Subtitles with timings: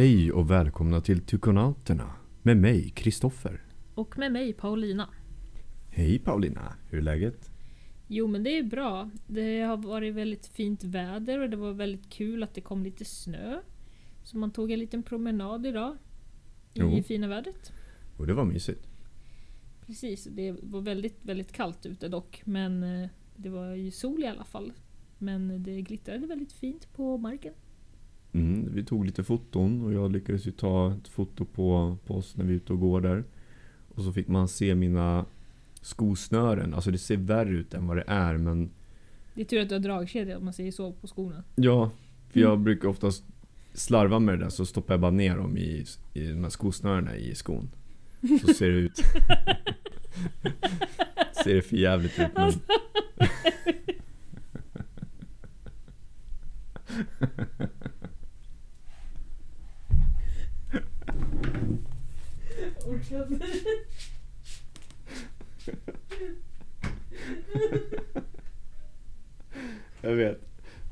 [0.00, 2.12] Hej och välkomna till Tykonauterna
[2.42, 3.62] med mig, Kristoffer.
[3.94, 5.08] Och med mig Paulina.
[5.88, 7.50] Hej Paulina, hur är läget?
[8.06, 9.10] Jo men det är bra.
[9.26, 13.04] Det har varit väldigt fint väder och det var väldigt kul att det kom lite
[13.04, 13.60] snö.
[14.24, 15.96] Så man tog en liten promenad idag.
[16.74, 17.02] I Jo.
[17.02, 17.72] fina vädret.
[18.16, 18.88] Och det var mysigt.
[19.86, 22.42] Precis, det var väldigt, väldigt kallt ute dock.
[22.44, 24.72] Men eh, det var ju sol i alla fall.
[25.18, 27.54] Men det glittrade väldigt fint på marken.
[28.32, 32.36] Mm, vi tog lite foton och jag lyckades ju ta ett foto på, på oss
[32.36, 33.24] när vi är ute och går där.
[33.94, 35.24] Och så fick man se mina
[35.80, 36.74] skosnören.
[36.74, 38.70] Alltså det ser värre ut än vad det är men
[39.34, 41.44] Det är tur att du har dragkedja om man säger så på skorna.
[41.54, 41.90] Ja,
[42.30, 42.64] för jag Mm.
[42.64, 43.24] brukar oftast
[43.72, 47.16] slarva med det där så stoppar jag bara ner dem i, i de här skosnörena
[47.16, 47.68] i skon.
[48.46, 48.96] Så ser det ut.
[51.44, 52.44] ser det för jävligt ut men...
[52.46, 52.52] Jag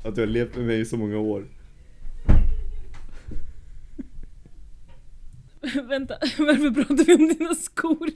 [0.09, 1.47] Att du har levt med mig i så många år.
[5.89, 8.09] Vänta, varför pratar vi om dina skor?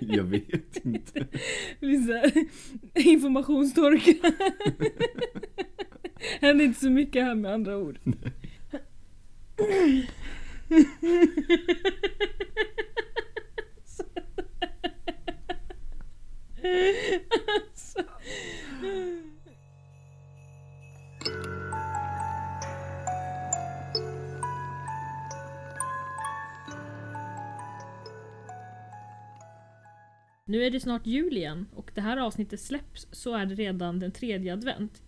[0.00, 1.26] Jag vet inte.
[1.80, 2.32] Det här,
[2.94, 4.32] informationstorka.
[6.40, 7.98] Händer inte så mycket här med andra ord.
[17.60, 18.02] Alltså.
[30.52, 33.98] Nu är det snart jul igen och det här avsnittet släpps så är det redan
[33.98, 35.02] den tredje advent.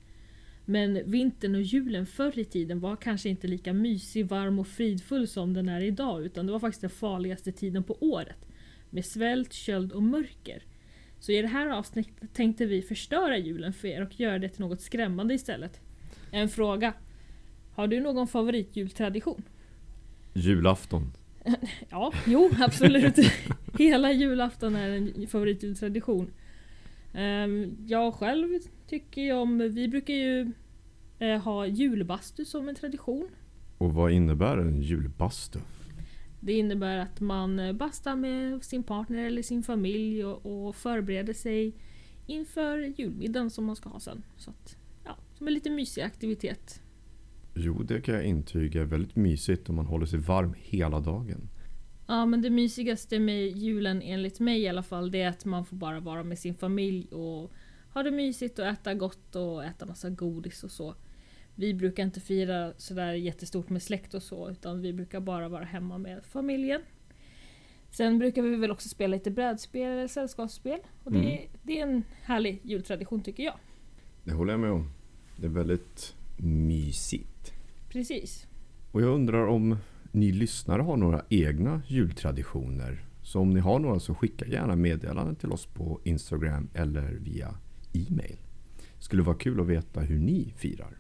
[0.65, 5.29] Men vintern och julen förr i tiden var kanske inte lika mysig, varm och fridfull
[5.29, 8.47] som den är idag utan det var faktiskt den farligaste tiden på året.
[8.91, 10.63] Med svält, köld och mörker.
[11.19, 14.61] Så i det här avsnittet tänkte vi förstöra julen för er och göra det till
[14.61, 15.81] något skrämmande istället.
[16.31, 16.95] En fråga.
[17.75, 19.43] Har du någon favoritjultradition?
[20.33, 21.13] Julafton.
[21.91, 23.17] Ja, jo absolut.
[23.79, 26.31] Hela julafton är en favoritjultradition.
[27.13, 28.49] Ehm, Jag själv
[28.89, 30.53] tycker ju om, vi brukar ju
[31.19, 33.29] eh, ha julbastu som en tradition.
[33.79, 35.59] Och vad innebär en julbastu?
[36.41, 41.33] Det innebär att man eh, bastar med sin partner eller sin familj och, och förbereder
[41.33, 41.73] sig
[42.27, 44.23] inför julmiddagen som man ska ha sen.
[44.37, 46.81] Så att, ja, som en lite mysig aktivitet.
[47.55, 51.49] Jo, det kan jag intyga väldigt mysigt om man håller sig varm hela dagen.
[52.07, 55.65] Ja men det mysigaste med julen enligt mig i alla fall det är att man
[55.65, 57.53] får bara vara med sin familj och
[57.95, 60.95] ha det mysigt och äta gott och äta massa godis och så.
[61.55, 65.65] Vi brukar inte fira sådär jättestort med släkt och så utan vi brukar bara vara
[65.65, 66.81] hemma med familjen.
[67.91, 71.49] Sen brukar vi väl också spela lite brädspel eller sällskapsspel och det, Mm.
[71.63, 73.55] det är en härlig jultradition tycker jag.
[74.25, 74.91] Det håller jag med om.
[75.37, 77.53] Det är väldigt mysigt.
[77.89, 78.47] Precis.
[78.93, 79.77] Och jag undrar om
[80.15, 83.05] ni lyssnare har några egna jultraditioner.
[83.23, 87.55] Så om ni har några så skicka gärna meddelanden till oss på Instagram eller via
[87.93, 88.37] e-mail.
[88.99, 90.99] Skulle vara kul att veta hur ni firar.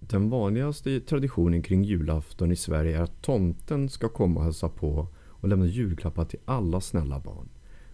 [0.00, 5.08] Den vanligaste traditionen kring julafton i Sverige är att tomten ska komma och hälsa på
[5.16, 7.48] och lämna julklappar till alla snälla barn.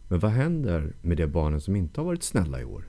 [0.08, 2.88] Men vad händer med de barnen som inte har varit snälla i år?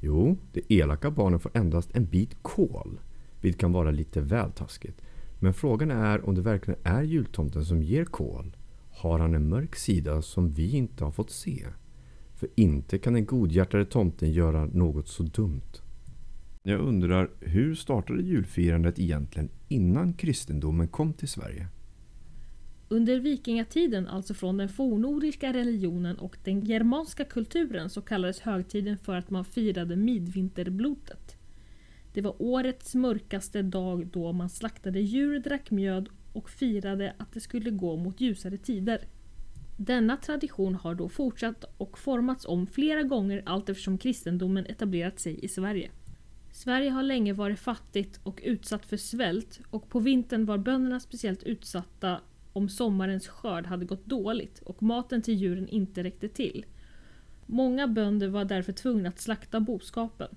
[0.00, 3.00] Jo, de elaka barnen får endast en bit kol,
[3.40, 5.02] vilket kan vara lite väl taskigt.
[5.42, 8.56] Men frågan är om det verkligen är jultomten som ger kol.
[8.90, 11.66] Har han en mörk sida som vi inte har fått se?
[12.34, 15.80] För inte kan den godhjärtade tomten göra något så dumt.
[16.62, 21.68] Jag undrar, hur startade julfirandet egentligen innan kristendomen kom till Sverige?
[22.88, 29.14] Under vikingatiden, alltså från den fornnordiska religionen och den germanska kulturen, så kallades högtiden för
[29.14, 31.36] att man firade midvinterblotet.
[32.12, 37.40] Det var årets mörkaste dag då man slaktade djur, drack mjöd och firade att det
[37.40, 39.04] skulle gå mot ljusare tider.
[39.76, 45.44] Denna tradition har då fortsatt och formats om flera gånger allt eftersom kristendomen etablerat sig
[45.44, 45.90] i Sverige.
[46.52, 51.42] Sverige har länge varit fattigt och utsatt för svält och på vintern var bönderna speciellt
[51.42, 52.20] utsatta
[52.52, 56.66] om sommarens skörd hade gått dåligt och maten till djuren inte räckte till.
[57.46, 60.28] Många bönder var därför tvungna att slakta boskapen.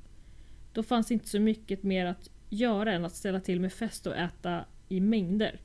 [0.75, 4.15] Då fanns inte så mycket mer att göra än att ställa till med fest och
[4.15, 5.59] äta i mängder.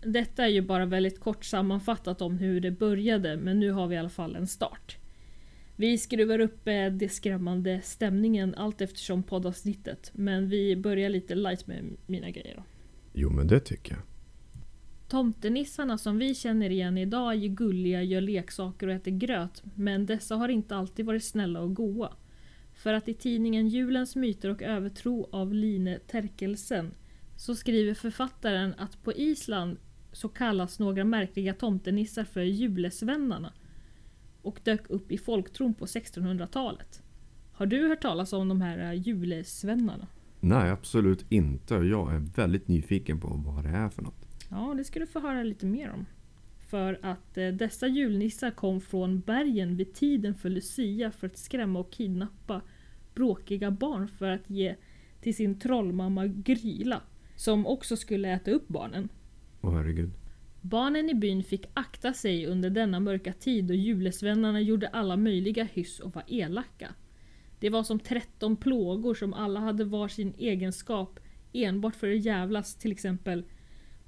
[0.00, 3.94] Detta är ju bara väldigt kort sammanfattat om hur det började men nu har vi
[3.94, 4.96] i alla fall en start.
[5.76, 11.66] Vi skruvar upp eh, det skrämmande stämningen allt eftersom poddavsnittet men vi börjar lite light
[11.66, 12.62] med mina grejer då.
[13.12, 14.02] Jo, men det tycker jag.
[15.08, 20.06] Tomtenissarna som vi känner igen idag är ju gulliga, gör leksaker och äter gröt, men
[20.06, 22.12] dessa har inte alltid varit snälla och goa.
[22.82, 26.90] För att i tidningen Julens myter och övertro av Line Terkelsen
[27.36, 29.76] så skriver författaren att på Island
[30.12, 33.52] så kallas några märkliga tomtenissar för julesvennarna
[34.42, 37.02] och dök upp i folktron på 1600-talet.
[37.52, 40.06] Har du hört talas om de här äh, julesvennarna?
[40.40, 41.74] Nej, absolut inte.
[41.74, 44.26] Jag är väldigt nyfiken på vad det är för något.
[44.48, 46.06] Ja, det ska du få höra lite mer om.
[46.70, 51.78] För att eh, dessa julnissar kom från bergen vid tiden för Lucia för att skrämma
[51.78, 52.62] och kidnappa
[53.14, 54.76] bråkiga barn för att ge
[55.20, 57.02] till sin trollmamma Gryla.
[57.36, 59.08] Som också skulle äta upp barnen.
[59.60, 60.10] Åh herregud.
[60.60, 65.64] Barnen i byn fick akta sig under denna mörka tid och julesvennarna gjorde alla möjliga
[65.64, 66.94] hyss och var elaka.
[67.60, 71.20] Det var som 13 plågor som alla hade var sin egenskap
[71.52, 73.44] enbart för att jävlas till exempel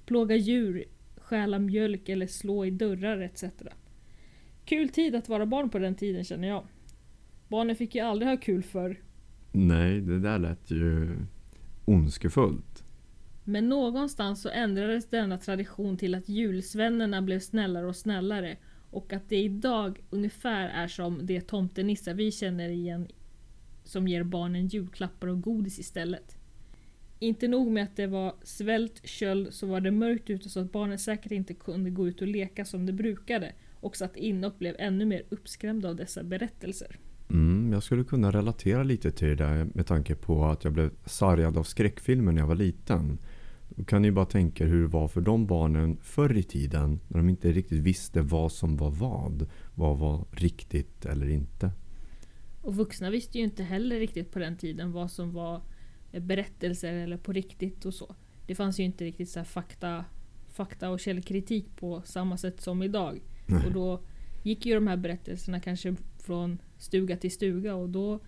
[0.06, 0.84] plåga djur,
[1.32, 3.44] stjäla mjölk eller slå i dörrar etc.
[4.64, 6.64] Kul tid att vara barn på den tiden känner jag.
[7.48, 9.00] Barnen fick ju aldrig ha kul för.
[9.52, 11.16] Nej, det där lät ju
[11.84, 12.84] ondskefullt.
[13.44, 18.56] Men någonstans så ändrades denna tradition till att julsvennarna blev snällare och snällare
[18.90, 23.08] och att det idag ungefär är som det tomtenissar vi känner igen
[23.84, 26.36] som ger barnen julklappar och godis istället.
[27.22, 30.72] Inte nog med att det var svält, köld, så var det mörkt ute så att
[30.72, 34.54] barnen säkert inte kunde gå ut och leka som de brukade och satt inne och
[34.58, 36.96] blev ännu mer uppskrämda av dessa berättelser.
[37.30, 40.90] Mm, jag skulle kunna relatera lite till det där med tanke på att jag blev
[41.06, 43.18] sargad av skräckfilmer när jag var liten.
[43.68, 47.18] Då kan ni bara tänka hur det var för de barnen förr i tiden när
[47.18, 49.46] de inte riktigt visste vad som var vad.
[49.74, 51.70] Vad var riktigt eller inte.
[52.62, 55.62] Och vuxna visste ju inte heller riktigt på den tiden vad som var
[56.20, 58.14] berättelser eller på riktigt och så.
[58.46, 60.04] Det fanns ju inte riktigt så fakta,
[60.48, 63.20] fakta och källkritik på samma sätt som idag.
[63.46, 63.66] Nej.
[63.66, 64.00] Och då
[64.42, 68.20] gick ju de här berättelserna kanske från stuga till stuga och då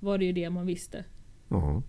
[0.00, 1.04] var det ju det man visste.
[1.48, 1.82] Ja,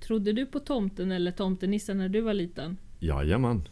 [0.00, 2.76] Trodde du på tomten eller tomtenissen när du var liten?
[2.98, 3.68] jajamän.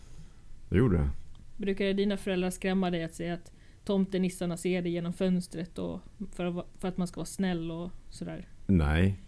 [0.69, 1.11] Det gjorde det.
[1.57, 3.53] Brukade dina föräldrar skrämma dig att säga att
[3.85, 6.01] tomtenissarna ser dig genom fönstret och
[6.33, 8.49] för, att, för att man ska vara snäll och sådär?
[8.67, 9.21] Nej,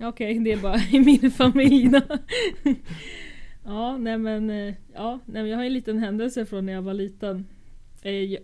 [0.00, 2.00] Okej, det är bara i min familj då.
[3.64, 6.82] ja, nej men, eh, ja, nej men jag har en liten händelse från när jag
[6.82, 7.46] var liten.
[8.02, 8.42] Eh, jag,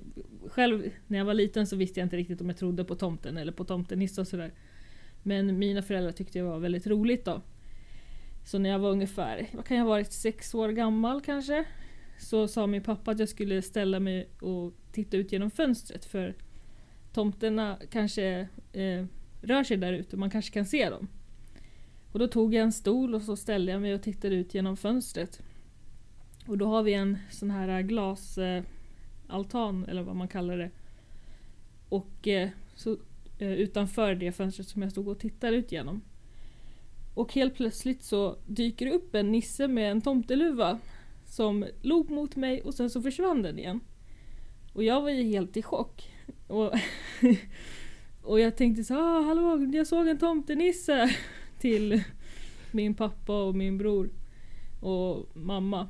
[0.48, 3.36] själv när jag var liten så visste jag inte riktigt om jag trodde på tomten
[3.36, 4.52] eller på tomtenissa och sådär.
[5.22, 7.42] Men mina föräldrar tyckte det var väldigt roligt då.
[8.44, 11.64] Så när jag var ungefär, vad kan jag ha varit, sex år gammal kanske?
[12.18, 16.34] Så sa min pappa att jag skulle ställa mig och titta ut genom fönstret för
[17.12, 19.04] tomterna kanske eh,
[19.40, 21.08] rör sig där ute, man kanske kan se dem.
[22.14, 24.76] Och då tog jag en stol och så ställde jag mig och tittade ut genom
[24.76, 25.42] fönstret.
[26.46, 28.64] Och då har vi en sån här eh, glasaltan, eh,
[29.28, 30.70] altan, eller vad man kallar det.
[31.88, 32.96] Och eh, så,
[33.38, 36.02] eh, utanför det fönstret som jag stod och tittade ut genom.
[37.14, 40.78] Och helt plötsligt så dyker det upp en nisse med en tomteluva.
[41.26, 43.80] Som log mot mig och sen så försvann den igen.
[44.72, 46.10] Och jag var ju helt i chock.
[46.46, 46.72] Och,
[48.22, 51.16] och jag tänkte så ah, hallå, jag såg en tomtenisse
[51.64, 52.02] till
[52.72, 54.10] min pappa och min bror
[54.80, 55.88] och mamma.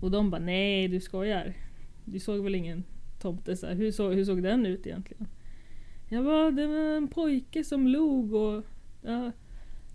[0.00, 1.54] Och de bara nej du skojar.
[2.04, 2.84] Du såg väl ingen
[3.18, 3.74] tomte så här.
[3.74, 5.26] Hur, så, hur såg den ut egentligen?
[6.08, 8.64] Jag bara det var en pojke som log och
[9.02, 9.32] ja,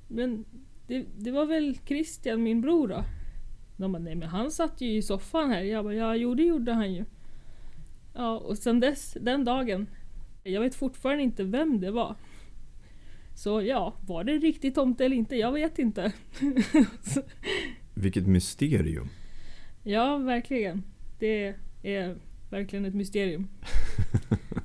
[0.08, 0.46] men
[0.88, 3.04] det, det var väl Christian min bror då?
[3.78, 5.62] De bara nej men han satt ju i soffan här.
[5.62, 7.06] Jag bara ja jo det gjorde han ju.
[8.14, 9.88] Ja och sen dess, den dagen.
[10.44, 12.16] Jag vet fortfarande inte vem det var.
[13.36, 15.36] Så ja, var det en riktig tomte eller inte?
[15.36, 16.14] Jag vet inte.
[17.94, 19.10] vilket mysterium.
[19.84, 20.84] ja, verkligen.
[21.20, 22.16] Det är
[22.50, 23.48] verkligen ett mysterium.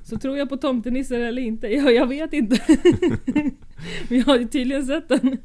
[0.03, 1.67] Så tror jag på tomtenissar eller inte?
[1.67, 2.61] Ja, jag vet inte.
[4.09, 5.37] Men jag har ju tydligen sett den.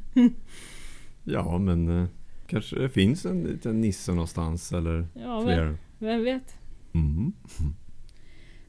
[1.24, 2.06] Ja, men eh,
[2.46, 5.76] kanske det finns en liten nisse någonstans eller Ja, vem, fler.
[5.98, 6.58] vem vet?
[6.94, 7.32] Mm.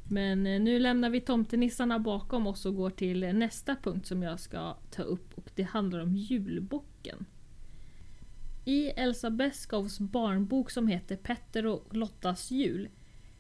[0.10, 4.24] Men eh, nu lämnar vi tomtenissarna bakom oss och går till eh, nästa punkt som
[4.24, 7.26] jag ska ta upp och det handlar om julbocken.
[8.66, 12.90] I Elsa Beskows barnbok som heter Petter och Lottas jul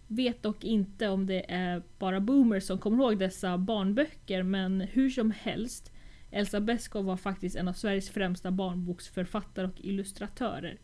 [0.07, 5.09] vet dock inte om det är bara boomers som kommer ihåg dessa barnböcker men hur
[5.09, 5.91] som helst
[6.31, 10.79] Elsa Beskow var faktiskt en av Sveriges främsta barnboksförfattare och illustratörer.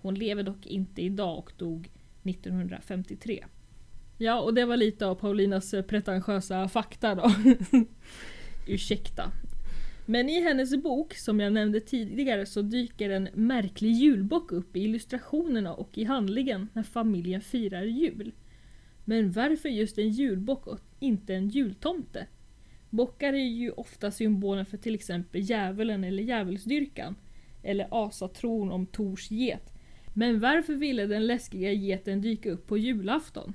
[0.00, 1.90] Hon lever dock inte idag och dog
[2.22, 3.44] 1953.
[4.20, 7.30] Ja, och det var lite av Paulinas eh, pretentiösa fakta då.
[8.66, 9.32] Ursäkta.
[10.06, 14.80] Men i hennes bok, som jag nämnde tidigare, så dyker en märklig julbock upp i
[14.80, 18.32] illustrationerna och i handlingen när familjen firar jul.
[19.04, 22.26] Men varför just en julbock och inte en jultomte?
[22.90, 27.16] Bockar är ju ofta symbolen för till exempel djävulen eller djävulsdyrkan.
[27.62, 29.72] Eller asatron om Tors get.
[30.14, 33.54] Men varför ville den läskiga geten dyka upp på julafton?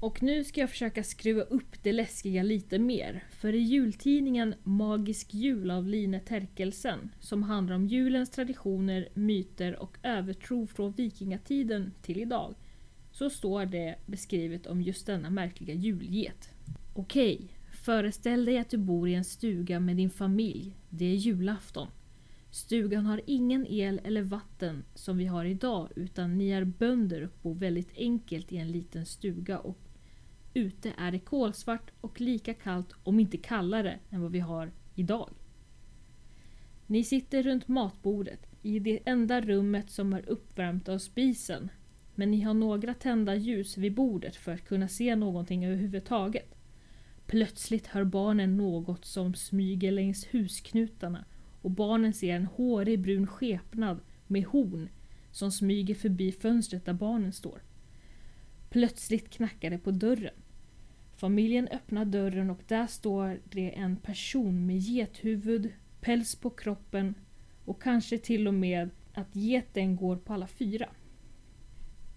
[0.00, 3.24] Och nu ska jag försöka skruva upp det läskiga lite mer.
[3.30, 9.98] För i jultidningen Magisk jul av Line Terkelsen, som handlar om julens traditioner, myter och
[10.02, 12.54] övertro från vikingatiden till idag,
[13.12, 16.50] så står det beskrivet om just denna märkliga julget.
[16.94, 20.76] Okej, föreställ dig att du bor i en stuga med din familj.
[20.90, 21.88] Det är julafton.
[22.50, 27.32] Stugan har ingen el eller vatten som vi har idag utan ni är bönder och
[27.42, 29.87] bor väldigt enkelt i en liten stuga och
[30.58, 35.30] ute är det kolsvart och lika kallt, om inte kallare, än vad vi har idag.
[36.86, 41.70] Ni sitter runt matbordet i det enda rummet som är uppvärmt av spisen
[42.14, 46.54] men ni har några tända ljus vid bordet för att kunna se någonting överhuvudtaget.
[47.26, 51.24] Plötsligt hör barnen något som smyger längs husknutarna
[51.62, 54.88] och barnen ser en hårig brun skepnad med horn
[55.30, 57.62] som smyger förbi fönstret där barnen står.
[58.70, 60.34] Plötsligt knackar det på dörren.
[61.18, 67.14] Familjen öppnar dörren och där står det en person med gethuvud, päls på kroppen
[67.64, 70.88] och kanske till och med att geten går på alla fyra.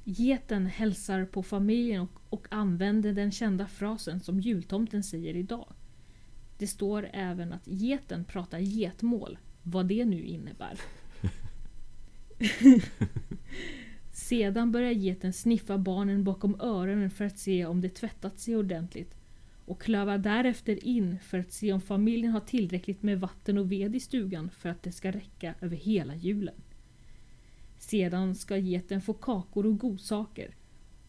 [0.03, 5.73] Geten hälsar på familjen och, och använder den kända frasen som jultomten säger idag.
[6.57, 10.79] Det står även att geten pratar getmål, vad det nu innebär.
[14.31, 19.15] Sedan börjar geten sniffa barnen bakom öronen för att se om de tvättat sig ordentligt
[19.65, 23.95] och klövar därefter in för att se om familjen har tillräckligt med vatten och ved
[23.95, 26.55] i stugan för att det ska räcka över hela julen.
[27.77, 30.55] Sedan ska geten få kakor och godsaker.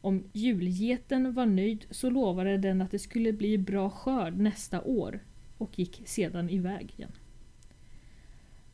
[0.01, 5.21] Om julgeten var nöjd så lovade den att det skulle bli bra skörd nästa år
[5.59, 7.13] och gick sedan iväg igen.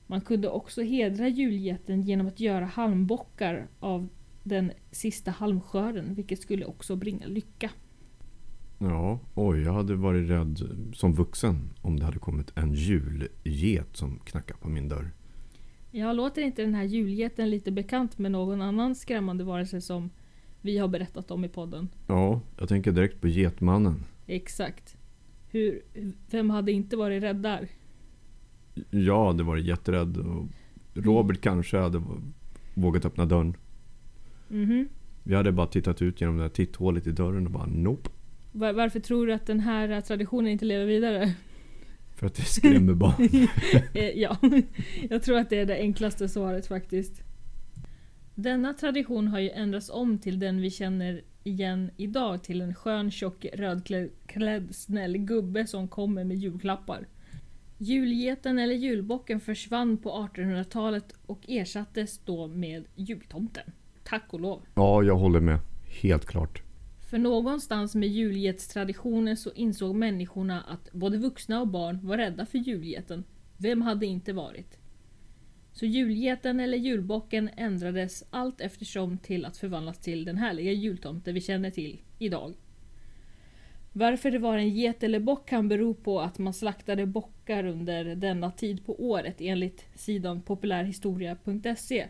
[0.07, 4.09] Man kunde också hedra julgeten genom att göra halmbockar av
[4.49, 7.71] den sista halmskörden, vilket skulle också bringa lycka.
[8.79, 10.59] Ja, oj, jag hade varit rädd
[10.95, 15.11] som vuxen om det hade kommit en julget som knackar på min dörr.
[15.91, 20.11] Jag låter inte den här julgeten lite bekant med någon annan skrämmande varelse som
[20.61, 21.89] vi har berättat om i podden?
[22.07, 24.05] Ja, jag tänker direkt på Getmannen.
[24.27, 24.97] Exakt.
[25.51, 25.83] Hur,
[26.31, 27.69] vem hade inte varit rädd där?
[28.91, 30.47] Jag hade varit jätterädd och
[30.95, 32.03] Robert kanske hade
[32.75, 33.57] vågat öppna dörren.
[34.49, 34.89] Mhm.
[35.23, 38.11] Vi hade bara tittat ut genom det här titthålet i dörren och bara nope.
[38.53, 41.35] Var, varför tror du att den här traditionen inte lever vidare?
[42.17, 43.29] För att det skrämmer barn.
[43.95, 44.37] Eh, ja,
[45.11, 47.23] jag tror att det är det enklaste svaret faktiskt.
[48.35, 53.11] Denna tradition har ju ändrats om till den vi känner igen idag till en skön
[53.11, 57.07] tjock rödklädd snäll gubbe som kommer med julklappar.
[57.79, 63.73] Julgeten eller julbocken försvann på 1800-talet och ersattes då med jultomten.
[64.09, 64.63] Tack och lov.
[64.75, 65.59] Ja, jag håller med.
[66.03, 66.63] Helt klart.
[67.11, 72.59] För någonstans med julgetstraditionen så insåg människorna att både vuxna och barn var rädda för
[72.59, 73.25] julgeten.
[73.57, 74.79] Vem hade inte varit?
[75.73, 81.41] Så julgeten eller julbocken ändrades allt eftersom till att förvandlas till den härliga jultomte vi
[81.41, 82.55] känner till idag.
[83.93, 88.05] Varför det var en get eller bock kan bero på att man slaktade bockar under
[88.05, 92.07] denna tid på året enligt sidan populärhistoria.se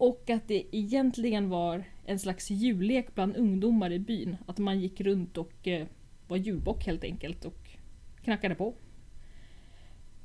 [0.00, 4.36] och att det egentligen var en slags jullek bland ungdomar i byn.
[4.46, 5.86] Att man gick runt och eh,
[6.28, 7.70] var julbock helt enkelt och
[8.24, 8.74] knackade på.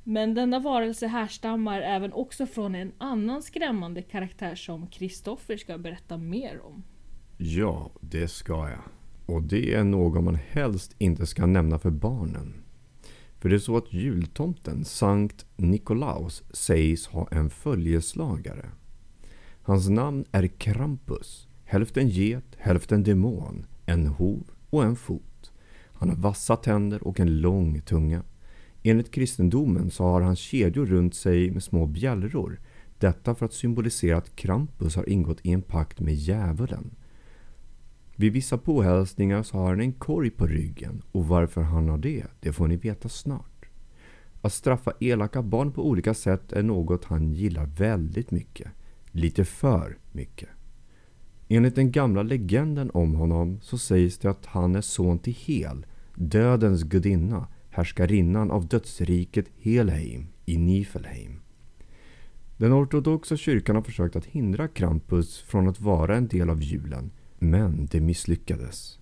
[0.04, 6.16] Men denna varelse härstammar även också från en annan skrämmande karaktär som Kristoffer ska berätta
[6.16, 6.82] mer om.
[7.36, 8.82] Ja, det ska jag.
[9.26, 12.54] Och det är någon man helst inte ska nämna för barnen.
[13.38, 18.70] För det är så att jultomten, Sankt Nikolaus, sägs ha en följeslagare.
[19.66, 21.48] Hans namn är Krampus.
[21.64, 23.66] Hälften get, hälften demon.
[23.86, 25.52] En hov och en fot.
[25.92, 28.22] Han har vassa tänder och en lång tunga.
[28.82, 32.60] Enligt kristendomen så har han kedjor runt sig med små bjällror.
[32.98, 36.90] Detta för att symbolisera att Krampus har ingått i en pakt med djävulen.
[38.16, 42.24] Vid vissa påhälsningar så har han en korg på ryggen och varför han har det,
[42.40, 43.66] det får ni veta snart.
[44.42, 48.68] Att straffa elaka barn på olika sätt är något han gillar väldigt mycket.
[49.16, 50.48] Lite för mycket.
[51.48, 55.86] Enligt den gamla legenden om honom så sägs det att han är son till Hel,
[56.14, 61.40] dödens gudinna, härskarinnan av dödsriket Helheim i Nifelheim.
[62.56, 67.10] Den ortodoxa kyrkan har försökt att hindra Krampus från att vara en del av julen,
[67.38, 68.98] men det misslyckades.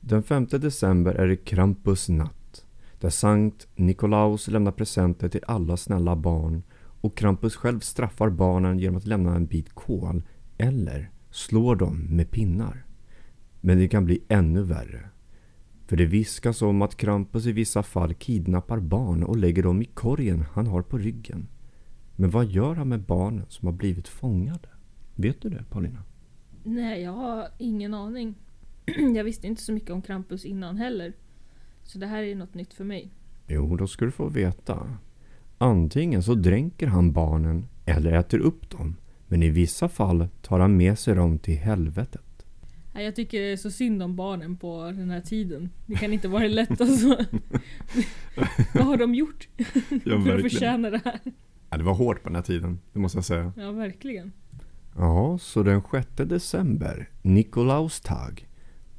[0.00, 2.66] Den 5 december är det Krampus natt,
[3.00, 6.62] där Sankt Nikolaus lämnar presenter till alla snälla barn
[7.00, 10.22] och Krampus själv straffar barnen genom att lämna en bit kol
[10.58, 12.84] eller slår dem med pinnar.
[13.60, 15.08] Men det kan bli ännu värre.
[15.86, 19.84] För det viskas om att Krampus i vissa fall kidnappar barn och lägger dem i
[19.84, 21.48] korgen han har på ryggen.
[22.16, 24.68] Men vad gör han med barnen som har blivit fångade?
[25.14, 26.02] Vet du det Paulina?
[26.64, 28.34] Nej, jag har ingen aning.
[29.16, 31.12] jag visste inte så mycket om Krampus innan heller.
[31.82, 33.10] Så det här är något nytt för mig.
[33.46, 34.96] Jo, då ska du få veta.
[35.58, 38.96] Antingen så dränker han barnen eller äter upp dem.
[39.26, 42.22] Men i vissa fall tar han med sig dem till helvetet.
[42.94, 45.70] Jag tycker det är så synd om barnen på den här tiden.
[45.86, 47.08] Det kan inte vara lätt alltså.
[48.74, 49.48] Vad har de gjort
[50.04, 51.20] Ja, för att förtjäna det här?
[51.70, 53.52] Ja, det var hårt på den här tiden, det måste jag säga.
[53.56, 54.32] Ja, verkligen.
[54.96, 58.48] Ja, så den 6 december, Nikolaustag,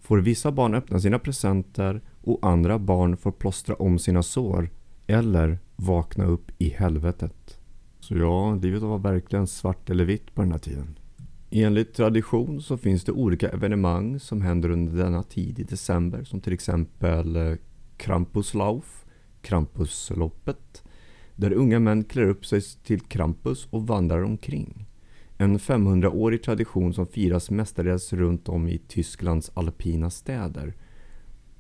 [0.01, 4.69] får vissa barn öppna sina presenter och andra barn får plåstra om sina sår
[5.09, 7.59] eller vakna upp i helvetet.
[7.99, 10.99] Så ja, livet var verkligen svart eller vitt på den här tiden.
[11.51, 16.41] Enligt tradition så finns det olika evenemang som händer under denna tid i december som
[16.41, 17.55] till exempel eh,
[17.97, 19.05] Krampuslauf,
[19.41, 20.83] Krampusloppet,
[21.35, 24.85] där unga män klär upp sig till Krampus och vandrar omkring.
[25.37, 30.73] En 500-årig tradition som firas mestadels runt om i Tysklands alpina städer.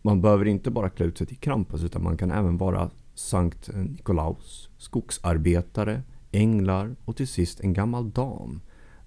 [0.01, 3.69] Man behöver inte bara klä ut sig till Krampus utan man kan även vara Sankt
[3.73, 8.61] Nikolaus, skogsarbetare, änglar och till sist en gammal dam,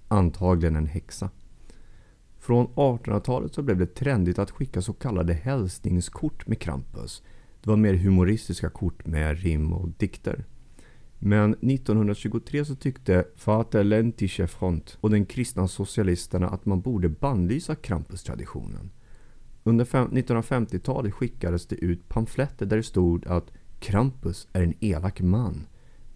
[0.09, 1.31] antagligen en häxa.
[2.38, 7.22] Från 1800-talet så blev det trendigt att skicka så kallade hälsningskort med Krampus.
[7.62, 10.44] Det var mer humoristiska kort med rim och dikter.
[11.18, 17.75] Men 1923 så tyckte Vater Ländliche Front och den kristna socialisterna att man borde bannlysa
[17.75, 18.90] Krampus-traditionen.
[19.64, 25.66] Under 1950-talet skickades det ut pamfletter där det stod att Krampus är en elak man.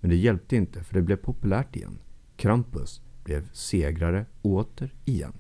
[0.01, 1.99] Men det hjälpte inte för det blev populärt igen.
[2.37, 5.33] Krampus blev segrare åter igen.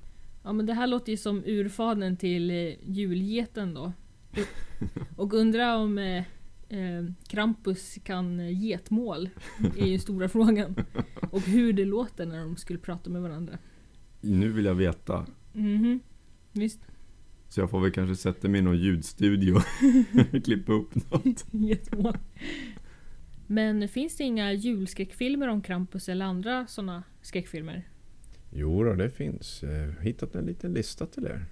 [0.43, 3.93] Ja men det här låter ju som urfadern till eh, julgeten då.
[5.17, 6.25] Och undra om eh,
[6.69, 9.29] eh, Krampus kan eh, getmål
[9.77, 10.75] är ju stora frågan.
[11.31, 13.59] Och hur det låter när de skulle prata med varandra.
[14.21, 15.27] Nu vill jag veta.
[15.53, 16.01] Mhm.
[16.53, 16.81] Visst.
[17.49, 19.55] Så jag får väl kanske sätta mig i någon ljudstudio
[20.33, 21.47] och klippa upp något.
[23.47, 27.89] Men finns det inga julskräckfilmer om Krampus eller andra sådana skräckfilmer?
[28.51, 29.63] Jo då, det finns.
[29.63, 31.47] Jag har hittat en liten lista till er.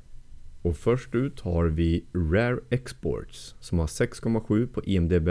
[0.63, 5.29] Och först ut har vi Rare Exports som har 6,7 på IMDB.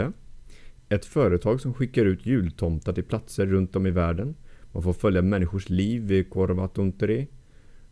[0.88, 4.36] Ett företag som skickar ut jultomtar till platser runt om i världen.
[4.72, 7.28] Man får följa människors liv vid Korvatunteri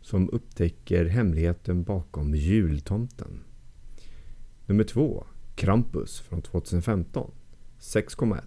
[0.03, 3.39] som upptäcker hemligheten bakom jultomten.
[4.65, 5.25] Nummer 2.
[5.55, 7.31] Krampus från 2015.
[7.79, 8.41] 6,1.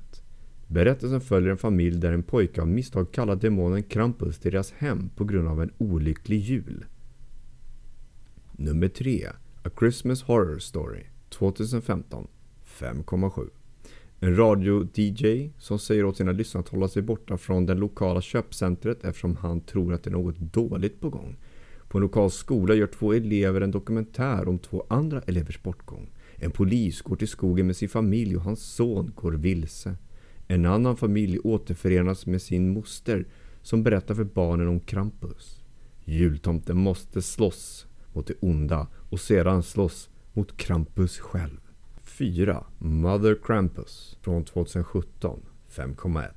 [0.66, 5.08] Berättelsen följer en familj där en pojke av misstag kallar demonen Krampus till deras hem
[5.08, 6.84] på grund av en olycklig jul.
[8.52, 9.26] Nummer 3.
[9.62, 12.28] A Christmas Horror Story 2015
[12.64, 13.48] 5,7
[14.20, 19.04] En radio-DJ som säger åt sina lyssnare att hålla sig borta från det lokala köpcentret
[19.04, 21.36] eftersom han tror att det är något dåligt på gång.
[21.88, 26.10] På en lokal skola gör två elever en dokumentär om två andra elevers bortgång.
[26.36, 29.96] En polis går till skogen med sin familj och hans son går vilse.
[30.46, 33.26] En annan familj återförenas med sin moster
[33.62, 35.64] som berättar för barnen om Krampus.
[36.04, 41.60] Jultomten måste slåss mot det onda och sedan slåss mot Krampus själv.
[42.02, 42.64] 4.
[42.78, 46.30] Mother Krampus från 2017 5,1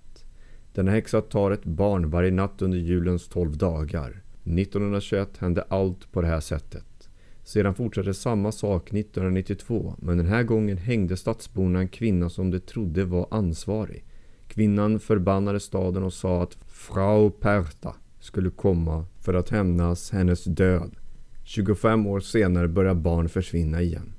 [0.73, 4.23] Denna häxa tar ett barn varje natt under julens 12 dagar.
[4.57, 7.09] 1921 hände allt på det här sättet.
[7.43, 12.59] Sedan fortsatte samma sak 1992 men den här gången hängde stadsborna en kvinna som de
[12.59, 14.05] trodde var ansvarig.
[14.47, 20.95] Kvinnan förbannade staden och sa att Frau Perta skulle komma för att hämnas hennes död.
[21.43, 24.13] 25 år senare börjar barn försvinna igen.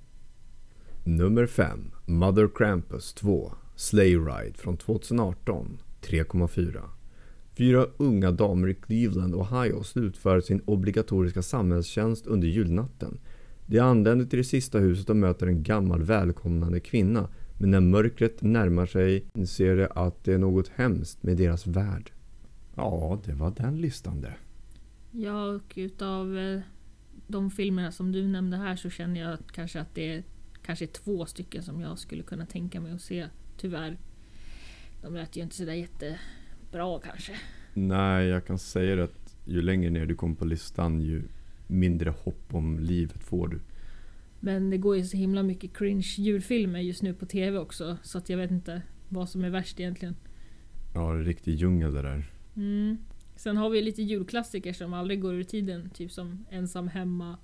[1.04, 1.90] Nummer 5.
[2.06, 3.52] Mother Krampus 2.
[3.76, 6.99] Sleigh Ride från 2018 3,4
[7.60, 13.18] Fyra unga damer i Cleveland, Ohio slutför sin obligatoriska samhällstjänst under julnatten.
[13.66, 17.28] De anländer till det sista huset och möter en gammal välkomnande kvinna.
[17.58, 22.12] Men när mörkret närmar sig inser de att det är något hemskt med deras värld.
[22.74, 24.34] Ja, det var den listan det.
[25.10, 26.60] Ja, och utav eh,
[27.26, 30.22] de filmerna som du nämnde här så känner jag kanske att det är
[30.62, 33.98] kanske två stycken som jag skulle kunna tänka mig att se, tyvärr.
[35.02, 35.74] De lät ju inte sådär
[36.70, 37.32] jättebra kanske.
[37.74, 41.22] Nej, jag kan säga det att ju längre ner du kommer på listan ju
[41.66, 43.60] mindre hopp om livet får du.
[44.40, 47.96] Men det går ju så himla mycket cringe julfilmer just nu på TV också.
[48.02, 50.16] Så att jag vet inte vad som är värst egentligen.
[50.94, 52.24] Ja, det är riktig djungel det där.
[52.56, 52.96] Mm.
[53.36, 55.90] Sen har vi lite julklassiker som aldrig går ur tiden.
[55.90, 57.36] Typ som Ensam hemma.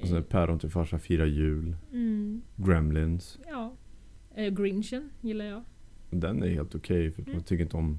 [0.00, 1.76] Och sen Päron till farsa firar jul.
[1.92, 2.42] Mm.
[2.56, 3.38] Gremlins.
[3.48, 3.74] Ja.
[4.34, 5.62] Eh, Grinchen gillar jag.
[6.10, 7.36] Den är helt okej för att Mm.
[7.36, 7.98] man tycker inte om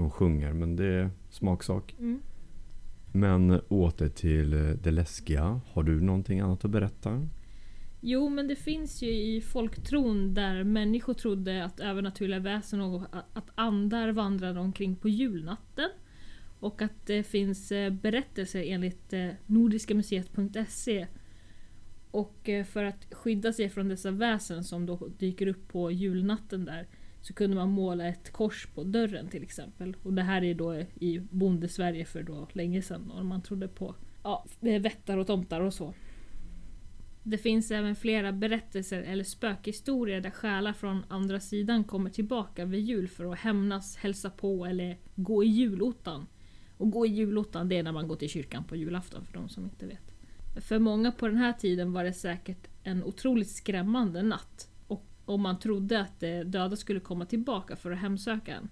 [0.00, 0.52] hon sjunger.
[0.52, 1.94] Men det är smaksak.
[1.98, 2.20] Mm.
[3.12, 5.60] Men åter till eh, det läskiga.
[5.72, 7.28] Har du någonting annat att berätta?
[8.00, 13.50] Jo, men det finns ju i folktron där människor trodde att övernaturliga väsen och att
[13.54, 15.90] andar vandrade omkring på julnatten.
[16.60, 21.06] Och att det finns eh, berättelser enligt eh, nordiskamuseet.se.
[22.10, 26.86] Och för att skydda sig från dessa väsen som då dyker upp på julnatten där
[27.24, 29.96] så kunde man måla ett kors på dörren till exempel.
[30.02, 33.94] Och det här är då i bondesverige för då länge sedan och man trodde på
[34.22, 35.94] ja, vättar och tomtar och så.
[37.22, 42.80] Det finns även flera berättelser eller spökhistorier där själar från andra sidan kommer tillbaka vid
[42.80, 46.26] jul för att hämnas, hälsa på eller gå i julottan.
[46.76, 49.48] Och gå i julottan det är när man går till kyrkan på julafton för de
[49.48, 50.14] som inte vet.
[50.56, 54.68] För många på den här tiden var det säkert en otroligt skrämmande natt.
[55.24, 58.68] Om man trodde att de döda skulle komma tillbaka för att hemsöka en.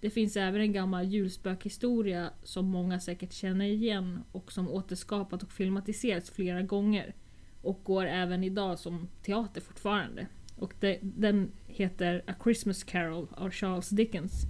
[0.00, 5.52] Det finns även en gammal julspökhistoria som många säkert känner igen och som återskapat och
[5.52, 7.14] filmatiserats flera gånger.
[7.62, 10.26] Och går även idag som teater fortfarande.
[10.56, 14.42] Och det, den heter A Christmas Carol av Charles Dickens.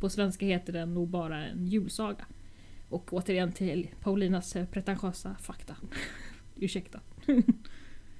[0.00, 2.26] På svenska heter den nog bara en julsaga.
[2.88, 5.76] Och återigen till Paulinas eh, pretentiösa fakta.
[6.56, 7.00] Ursäkta.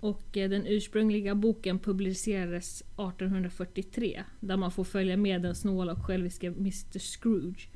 [0.06, 4.22] och eh, den ursprungliga boken publicerades 1843.
[4.40, 7.68] Där man får följa med den snåla och själviske Mr Scrooge.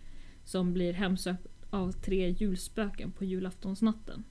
[0.44, 4.24] Som blir hemsökt av tre julspöken på julaftonsnatten.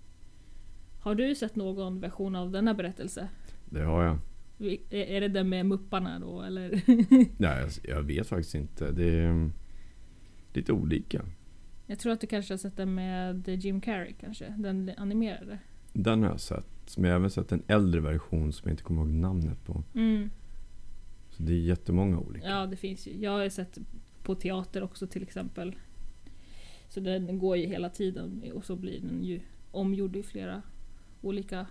[1.00, 3.30] Har du sett någon version av denna berättelse?
[3.70, 4.18] Det har jag.
[4.90, 6.70] Är det den med mupparna då eller?
[7.38, 8.92] Nej, jag, jag vet faktiskt inte.
[8.92, 9.54] Det är mm,
[10.54, 11.26] lite olika.
[11.86, 14.54] Jag tror att du kanske har sett den med Jim Carrey kanske?
[14.58, 15.60] Den animerade?
[15.94, 16.79] Den har jag sett.
[16.98, 19.84] Men jag har även sett en äldre version som jag inte kommer ihåg namnet på.
[19.96, 20.30] Mm.
[21.30, 22.48] Så det är jättemånga olika.
[22.48, 23.18] Ja, det finns ju.
[23.18, 23.78] Jag har sett
[24.24, 25.76] på teater också till exempel.
[26.90, 29.40] Så den går ju hela tiden och så blir den ju
[29.72, 30.62] omgjord i flera
[31.22, 31.66] olika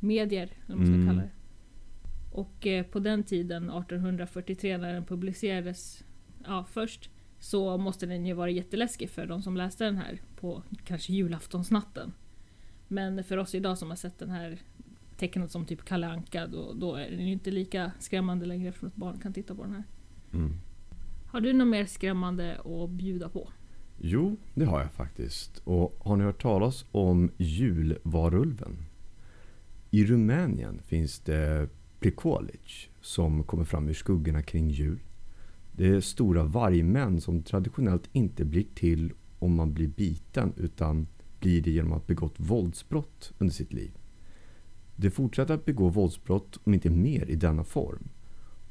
[0.00, 1.06] medier, eller man ska Mm.
[1.06, 1.30] kalla det.
[2.32, 6.04] Och eh, på den tiden, 1843, när den publicerades
[6.44, 10.62] ja, först, så måste den ju vara jätteläskig för de som läste den här på
[10.84, 12.12] kanske julaftonsnatten.
[12.88, 14.58] Men för oss idag som har sett den här
[15.16, 18.86] tecknad som typ Kalle Anka, då, då är den ju inte lika skrämmande längre för
[18.86, 19.84] att barn kan titta på den här.
[20.32, 20.52] Mm.
[21.26, 23.48] Har du något mer skrämmande att bjuda på?
[23.98, 25.58] Jo, det har jag faktiskt.
[25.64, 28.76] Och har ni hört talas om julvarulven?
[29.90, 31.68] I Rumänien finns det
[32.00, 34.98] Prikolic som kommer fram ur skuggorna kring jul.
[35.72, 41.06] Det är stora vargmän som traditionellt inte blir till om man blir biten utan
[41.40, 43.90] blir det genom att begått våldsbrott under sitt liv.
[44.96, 48.08] De fortsätter att begå våldsbrott om inte mer i denna form.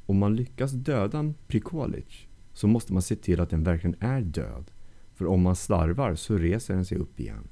[0.06, 4.20] Om man lyckas döda en Prikolic så måste man se till att den verkligen är
[4.20, 4.70] död
[5.14, 7.48] för om man slarvar så reser den sig upp igen.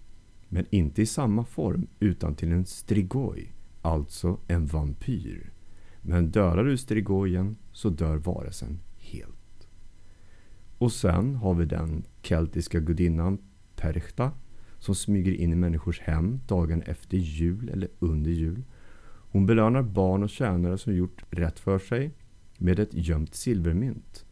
[0.48, 5.52] Men inte i samma form utan till en strigoi, alltså en vampyr.
[6.02, 9.68] Men dödar du strigojen så dör varelsen helt.
[10.78, 13.38] Och sen har vi den keltiska gudinnan
[13.76, 14.32] Perchta
[14.84, 18.62] som smyger in i människors hem dagen efter jul eller under jul.
[19.30, 22.10] Hon belönar barn och tjänare som gjort rätt för sig
[22.58, 24.24] med ett gömt silvermynt.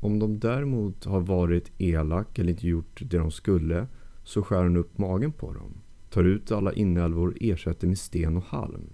[0.00, 3.86] Om de däremot har varit elak eller inte gjort det de skulle
[4.24, 5.74] så skär hon upp magen på dem.
[6.10, 8.92] Tar ut alla inälvor och ersätter med sten och halm.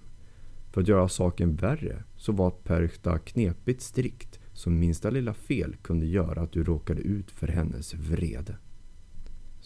[0.73, 6.07] För att göra saken värre så var Perchta knepigt strikt så minsta lilla fel kunde
[6.07, 8.57] göra att du råkade ut för hennes vrede.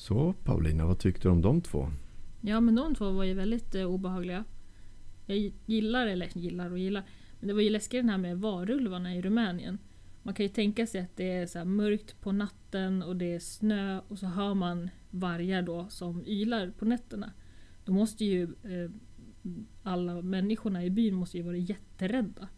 [0.01, 1.91] Så Paulina, vad tyckte du om de två?
[2.41, 4.45] Ja, men de två var ju väldigt eh, obehagliga.
[5.27, 7.03] Jag gillar, eller gillar och gillar,
[7.41, 9.79] men det var ju läskigt den här med varulvarna i Rumänien.
[10.23, 13.39] Man kan ju tänka sig att det är så mörkt på natten och det är
[13.39, 17.33] snö och så hör man vargar då som ylar på nätterna.
[17.85, 18.91] Då måste ju eh,
[19.83, 22.49] alla människorna i byn måste ju vara jätterädda.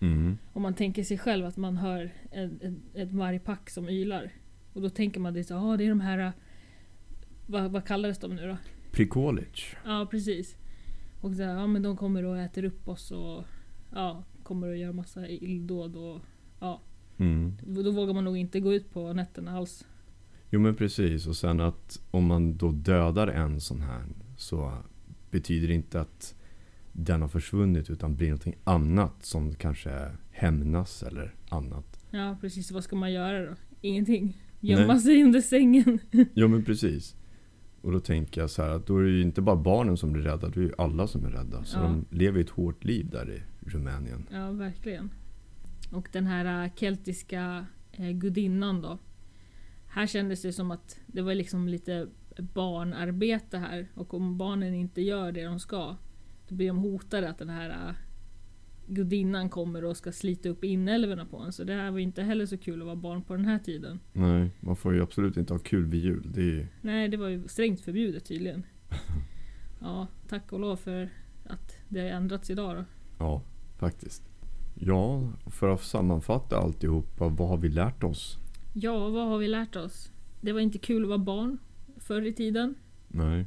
[0.00, 0.38] Mm.
[0.52, 4.32] Om man tänker sig själv att man hör en, en, ett vargpack som ylar.
[4.72, 6.32] Och då tänker man det så ah, det är de här...
[7.50, 8.56] Vad, vad kallades de nu då?
[8.92, 9.76] Prikolic.
[9.84, 10.56] Ja, precis.
[11.20, 13.44] Och så här, ja men de kommer och äter upp oss och
[13.94, 16.20] ja, kommer och gör massa illdåd och
[16.60, 16.80] ja.
[17.18, 17.56] Mm.
[17.66, 19.86] Då vågar man nog inte gå ut på nätterna alls.
[20.50, 24.04] Jo men precis och sen att om man då dödar en sån här
[24.36, 24.72] så
[25.30, 26.34] betyder det inte att
[26.92, 32.04] den har försvunnit utan blir någonting annat som kanske hämnas eller annat.
[32.10, 33.54] Ja precis, vad ska man göra då?
[33.80, 34.42] Ingenting.
[34.60, 35.02] Gömma Nej.
[35.02, 35.98] sig under sängen.
[36.34, 37.16] Jo men precis.
[37.80, 40.12] Och då tänker jag så här att då är det ju inte bara barnen som
[40.12, 41.64] blir rädda, då är ju alla som är rädda.
[41.64, 41.82] Så Ja.
[41.82, 44.26] de lever ett hårt liv där i Rumänien.
[44.32, 45.10] Ja, verkligen.
[45.92, 48.98] Och den här äh, keltiska eh, gudinnan då.
[49.88, 53.88] Här kändes det som att det var liksom lite barnarbete här.
[53.94, 55.96] Och om barnen inte gör det de ska,
[56.48, 57.94] då blir de hotade att den här äh,
[58.88, 61.52] gudinnan kommer och ska slita upp inälvorna på en.
[61.52, 64.00] Så det här var inte heller så kul att vara barn på den här tiden.
[64.12, 66.30] Nej, man får ju absolut inte ha kul vid jul.
[66.34, 66.68] Det är.
[66.80, 68.62] Nej, det var ju strängt förbjudet tydligen.
[69.80, 71.10] Ja, tack och lov för
[71.44, 72.84] att det har ändrats idag då.
[73.18, 73.42] Ja,
[73.78, 74.22] faktiskt.
[74.74, 78.38] Ja, för att sammanfatta alltihopa, vad har vi lärt oss?
[78.72, 80.12] Ja, vad har vi lärt oss?
[80.40, 81.58] Det var inte kul att vara barn
[81.96, 82.74] förr i tiden.
[83.08, 83.46] Nej.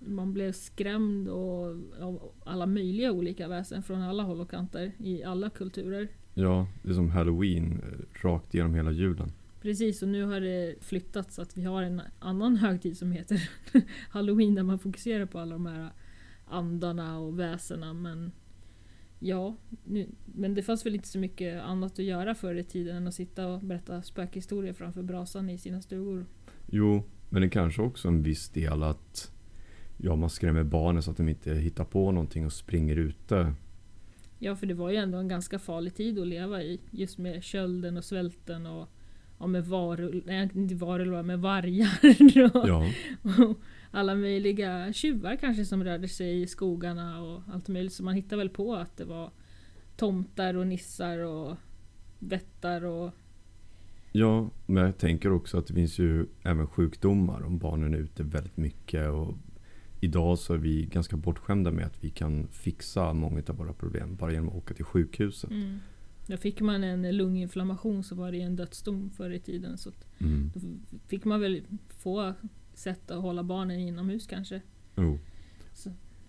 [0.00, 1.66] Man blev skrämd och,
[2.00, 6.08] av alla möjliga olika väsen från alla håll och kanter i alla kulturer.
[6.34, 9.32] Ja, det är som halloween eh, rakt igenom hela julen.
[9.60, 13.50] Precis, och nu har det flyttat så att vi har en annan högtid som heter
[14.10, 15.90] Halloween där man fokuserar på alla de här
[16.46, 17.92] andarna och väsena.
[17.92, 18.32] Men
[19.18, 22.96] ja, nu, men det fanns väl inte så mycket annat att göra förr i tiden
[22.96, 26.26] än att sitta och berätta spökhistorier framför brasan i sina stugor.
[26.66, 29.32] Jo, men det kanske också en viss del att
[30.02, 33.54] ja, man skrämmer barnen så att de inte hittar på någonting och springer ute.
[34.38, 36.80] Ja, för det var ju ändå en ganska farlig tid att leva i.
[36.90, 38.88] Just med kölden och svälten och
[39.38, 40.22] ja, med varul...
[40.26, 42.84] Nej, inte varulvar, med vargar och, Ja,
[43.22, 43.58] och
[43.90, 47.92] alla möjliga tjuvar kanske som rörde sig i skogarna och allt möjligt.
[47.92, 49.30] Så man hittar väl på att det var
[49.96, 51.56] tomtar och nissar och
[52.18, 53.10] vättar och...
[54.12, 58.22] ja, men jag tänker också att det finns ju även sjukdomar om barnen är ute
[58.22, 59.08] väldigt mycket.
[59.08, 59.34] Och
[60.00, 64.16] idag så är vi ganska bortskämda med att vi kan fixa många av våra problem
[64.16, 65.50] bara genom att åka till sjukhuset.
[65.50, 65.78] Mm.
[66.26, 69.78] Då fick man en lunginflammation så var det en dödsdom förr i tiden.
[69.78, 70.50] Så Mm.
[70.54, 70.60] då
[71.08, 72.34] fick man väl få
[72.74, 74.60] sätt att hålla barnen inomhus kanske.
[74.96, 75.18] Jo.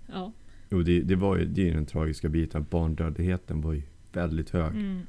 [0.08, 0.34] Ja.
[0.70, 2.66] Jo, det, det var ju det är den tragiska biten.
[2.70, 3.82] Barndödligheten var ju
[4.14, 5.02] väldigt hög Mm.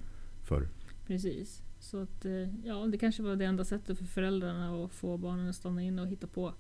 [0.43, 0.69] förr.
[1.07, 1.63] Precis.
[1.81, 5.49] Så att, eh, ja, det kanske var det enda sättet för föräldrarna att få barnen
[5.49, 6.55] att stanna in och hitta på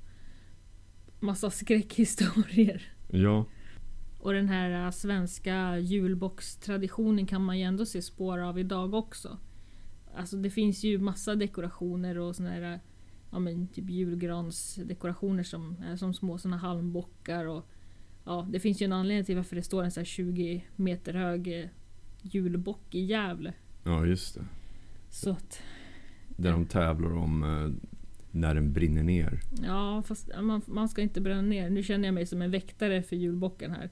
[1.23, 2.83] massa skräckhistorier.
[3.09, 3.47] Ja,
[4.19, 9.39] Och den här eh, svenska julboxtraditionen kan man ju ändå se spår av idag också.
[10.17, 12.81] Alltså det finns ju massa dekorationer och såna här
[13.31, 17.69] ja, men typ julgransdekorationer som är som små såna halmbockar och
[18.25, 21.15] ja, det finns ju en anledning till varför det står en så här 20 meter
[21.15, 21.69] hög eh,
[22.23, 23.53] julbock i Gävle.
[23.85, 24.45] ja just det.
[25.11, 25.63] Så att
[26.37, 27.43] Där de tävlar om
[28.33, 29.40] när den brinner ner.
[29.62, 31.71] Ja, fast man, man ska inte bränna ner.
[31.71, 33.90] Nu känner jag mig som en väktare för julbocken här.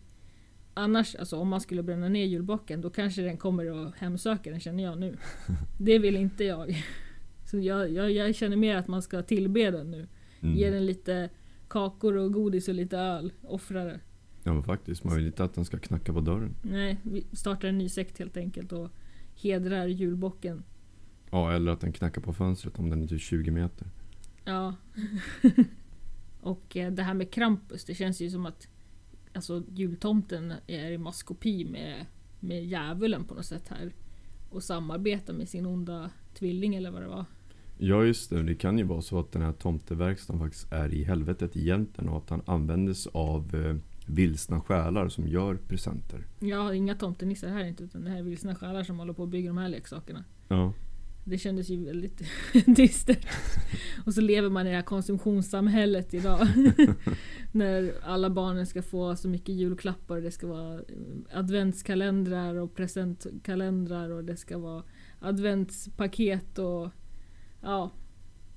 [0.75, 4.61] Annars, alltså om man skulle bränna ner julbocken, då kanske den kommer och hemsöker den
[4.61, 5.17] känner jag nu.
[5.79, 6.85] Det vill inte jag.
[7.45, 10.09] Så jag, jag, jag känner mer att man ska tillbe den nu.
[10.41, 10.57] Mm.
[10.57, 11.31] Ge den lite
[11.69, 13.33] kakor och godis och lite öl.
[13.43, 14.01] Offra det.
[14.45, 16.55] Ja men faktiskt, man vill inte att den ska knacka på dörren.
[16.63, 18.91] Nej, vi startar en ny sekt helt enkelt och
[19.35, 20.63] hedrar julbocken.
[21.31, 23.87] Ja, eller att den knackar på fönstret om den är typ 20 meter.
[24.45, 24.75] Ja.
[26.41, 28.69] och eh, det här med Krampus, det känns ju som att
[29.33, 32.07] alltså, jultomten är i maskopi med,
[32.41, 33.93] med djävulen på något sätt här.
[34.51, 37.25] Och samarbetar med sin onda tvilling eller vad det var.
[37.79, 41.05] Ja just det, det kan ju vara så att den här tomteverkstan faktiskt är i
[41.05, 43.77] helvetet egentligen och att han användes av eh,
[44.07, 46.27] vilsna själar som gör presenter.
[46.41, 49.29] Har inga tomtenissar här inte utan det här är vilsna själar som håller på att
[49.29, 50.25] bygga de här leksakerna.
[50.49, 50.73] Ja,
[51.31, 52.23] Det kändes ju väldigt
[52.67, 53.27] dystert.
[54.07, 56.49] Och så lever man i det här konsumtionssamhället idag.
[57.53, 60.21] När alla barnen ska få så mycket julklappar.
[60.21, 60.81] Det ska vara
[61.33, 64.83] adventskalendrar och presentkalendrar och det ska vara
[65.21, 66.89] adventspaket och
[67.63, 67.91] ja.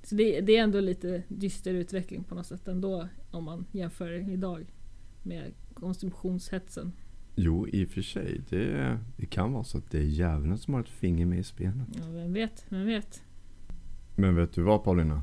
[0.04, 4.30] Så det, det är ändå lite dyster utveckling på något sätt ändå om man jämför
[4.32, 4.66] idag
[5.24, 6.92] med konsumtionshetsen.
[7.36, 8.42] Jo i och för sig.
[8.50, 11.44] Det, det kan vara så att det är djävulen som har ett finger med i
[11.44, 11.88] spelet.
[11.92, 13.22] Ja, vem vet, vem vet.
[14.16, 15.22] Men vet du vad Paulina?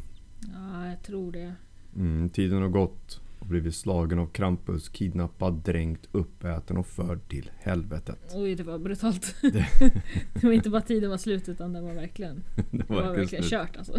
[0.55, 1.55] Ja, jag tror det.
[1.97, 7.51] Mm, tiden har gått och blivit slagen av Krampus, kidnappad, dränkt, uppäten och förd till
[7.59, 8.33] helvetet.
[8.35, 9.35] Oj, det var brutalt.
[9.43, 9.67] Det-
[10.35, 13.45] Det, var inte bara tiden var slut utan det var verkligen, Det det var verkligen
[13.45, 13.93] kört alltså.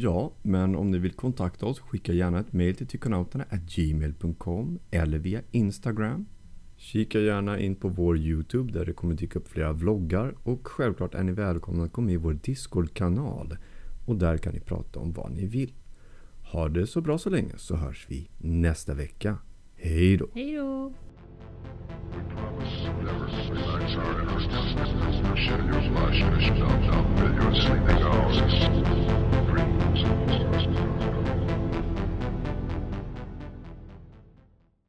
[0.00, 3.44] Ja, men om ni vill kontakta oss, skicka gärna ett mail till tykonauterna
[3.76, 6.26] gmail.com eller via Instagram.
[6.76, 11.14] Kika gärna in på vår Youtube där det kommer dyka upp flera vloggar och självklart
[11.14, 13.56] är ni välkomna att gå med i vår Discord-kanal
[14.06, 15.72] och där kan ni prata om vad ni vill.
[16.52, 19.38] Ha det så bra så länge så hörs vi nästa vecka.
[19.76, 20.26] Hej då!
[20.34, 20.92] Hej då!
[22.10, 24.46] We promise never to relax our efforts.
[25.46, 26.72] Schedule slash mission up,
[29.02, 29.07] up,
[30.00, 30.06] よ
[30.60, 31.17] し。